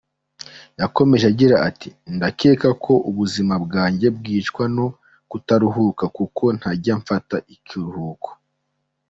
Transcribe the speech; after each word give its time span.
Yakomeje 0.81 1.25
agira 1.31 1.55
ati: 1.69 1.89
“Ndakeka 2.15 2.69
ko 2.83 2.93
ubuzima 3.09 3.53
bwanjye 3.65 4.07
bwicwa 4.17 4.63
no 4.75 4.87
kutaruhuka, 5.31 6.03
kuko 6.17 6.43
ntajya 6.57 6.93
mfata 7.01 7.35
ikiruhuko. 7.55 8.29